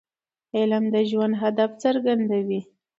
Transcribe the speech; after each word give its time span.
علم 0.57 0.83
د 0.93 0.95
ژوند 1.09 1.33
هدف 1.41 1.71
څرګندوي. 1.83 2.61